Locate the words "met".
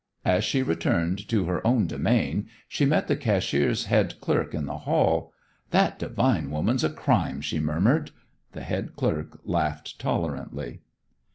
2.87-3.07